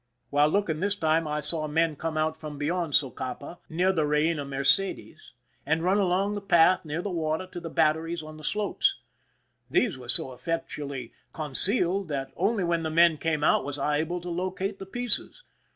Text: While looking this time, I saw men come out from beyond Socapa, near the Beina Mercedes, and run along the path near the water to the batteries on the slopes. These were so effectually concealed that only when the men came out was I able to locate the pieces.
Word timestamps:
While 0.31 0.47
looking 0.49 0.79
this 0.79 0.95
time, 0.95 1.27
I 1.27 1.41
saw 1.41 1.67
men 1.67 1.95
come 1.95 2.17
out 2.17 2.35
from 2.35 2.57
beyond 2.57 2.93
Socapa, 2.95 3.59
near 3.69 3.93
the 3.93 4.01
Beina 4.03 4.49
Mercedes, 4.49 5.33
and 5.63 5.83
run 5.83 5.99
along 5.99 6.33
the 6.33 6.41
path 6.41 6.83
near 6.83 7.03
the 7.03 7.11
water 7.11 7.45
to 7.45 7.59
the 7.59 7.69
batteries 7.69 8.23
on 8.23 8.37
the 8.37 8.43
slopes. 8.43 8.95
These 9.69 9.99
were 9.99 10.09
so 10.09 10.33
effectually 10.33 11.13
concealed 11.33 12.07
that 12.07 12.31
only 12.35 12.63
when 12.63 12.81
the 12.81 12.89
men 12.89 13.17
came 13.19 13.43
out 13.43 13.63
was 13.63 13.77
I 13.77 13.97
able 13.97 14.19
to 14.21 14.31
locate 14.31 14.79
the 14.79 14.87
pieces. 14.87 15.43